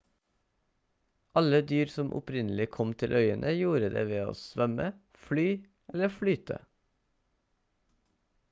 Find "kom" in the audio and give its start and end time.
2.77-2.93